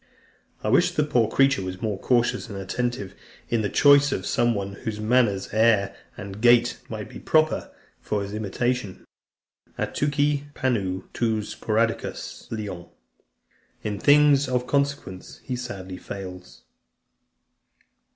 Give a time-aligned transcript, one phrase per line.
[0.63, 3.13] I wish the poor creature was more cautious and attentive
[3.49, 8.23] in the choice of some one, whose manners, air, and gait might be proper for
[8.23, 9.05] his imitation:
[9.77, 12.89] Atuchei panu en tois spoudaiois lian.
[13.83, 16.63] In things of consequence he sadly fails.